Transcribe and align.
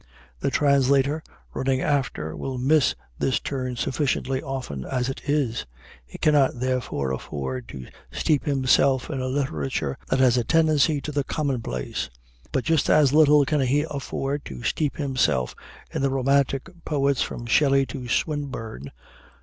The 0.39 0.49
translator, 0.49 1.21
running 1.53 1.79
after, 1.81 2.35
will 2.35 2.57
miss 2.57 2.95
this 3.19 3.39
turn 3.39 3.75
sufficiently 3.75 4.41
often, 4.41 4.83
as 4.83 5.09
it 5.09 5.29
is; 5.29 5.67
he 6.03 6.17
cannot, 6.17 6.59
therefore, 6.59 7.11
afford 7.11 7.67
to 7.67 7.85
steep 8.11 8.45
himself 8.45 9.11
in 9.11 9.19
a 9.21 9.27
literature 9.27 9.99
that 10.09 10.17
has 10.17 10.37
a 10.37 10.43
tendency 10.43 11.01
to 11.01 11.11
the 11.11 11.23
commonplace. 11.23 12.09
But 12.51 12.63
just 12.63 12.89
as 12.89 13.13
little 13.13 13.45
can 13.45 13.61
he 13.61 13.85
afford 13.91 14.43
to 14.45 14.63
steep 14.63 14.97
himself 14.97 15.53
in 15.93 16.01
the 16.01 16.09
Romantic 16.09 16.67
Poets 16.83 17.21
from 17.21 17.45
Shelley 17.45 17.85
to 17.85 18.07
Swinburne. 18.07 18.89